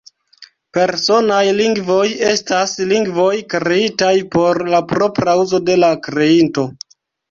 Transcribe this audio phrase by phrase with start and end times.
[0.77, 6.71] Personaj lingvoj estas lingvoj kreitaj por la propra uzo de la kreinto.